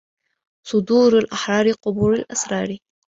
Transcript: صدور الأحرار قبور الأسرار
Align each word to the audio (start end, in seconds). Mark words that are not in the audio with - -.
صدور 0.67 1.17
الأحرار 1.17 1.71
قبور 1.71 2.13
الأسرار 2.13 2.77